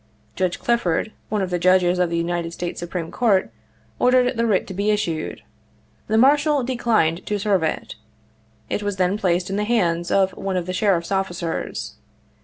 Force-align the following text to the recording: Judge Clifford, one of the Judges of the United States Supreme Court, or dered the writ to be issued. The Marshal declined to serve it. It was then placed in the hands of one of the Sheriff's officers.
Judge 0.35 0.57
Clifford, 0.57 1.11
one 1.29 1.43
of 1.43 1.51
the 1.51 1.59
Judges 1.59 1.99
of 1.99 2.09
the 2.09 2.17
United 2.17 2.53
States 2.53 2.79
Supreme 2.79 3.11
Court, 3.11 3.51
or 3.99 4.09
dered 4.09 4.35
the 4.35 4.47
writ 4.47 4.65
to 4.65 4.73
be 4.73 4.89
issued. 4.89 5.43
The 6.07 6.17
Marshal 6.17 6.63
declined 6.63 7.23
to 7.27 7.37
serve 7.37 7.61
it. 7.61 7.93
It 8.67 8.81
was 8.81 8.95
then 8.95 9.15
placed 9.15 9.51
in 9.51 9.57
the 9.57 9.63
hands 9.63 10.09
of 10.09 10.31
one 10.31 10.57
of 10.57 10.65
the 10.65 10.73
Sheriff's 10.73 11.11
officers. 11.11 11.97